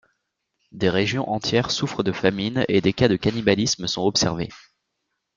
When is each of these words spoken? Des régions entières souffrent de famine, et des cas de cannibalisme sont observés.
Des 0.71 0.89
régions 0.89 1.29
entières 1.29 1.69
souffrent 1.69 2.01
de 2.03 2.11
famine, 2.11 2.65
et 2.69 2.81
des 2.81 2.91
cas 2.91 3.07
de 3.07 3.17
cannibalisme 3.17 3.85
sont 3.85 4.01
observés. 4.01 4.49